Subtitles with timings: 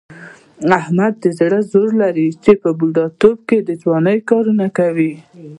[0.79, 5.13] احمد د زړه زور لري، چې په بوډا توب کې د ځوانۍ کارونه کوي.